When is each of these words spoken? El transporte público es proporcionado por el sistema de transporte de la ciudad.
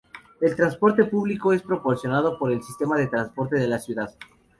El 0.41 0.55
transporte 0.55 1.03
público 1.05 1.53
es 1.53 1.61
proporcionado 1.61 2.39
por 2.39 2.51
el 2.51 2.63
sistema 2.63 2.97
de 2.97 3.05
transporte 3.05 3.57
de 3.57 3.67
la 3.67 3.77
ciudad. 3.77 4.09